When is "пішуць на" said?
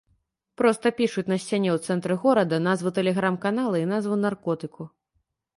0.99-1.37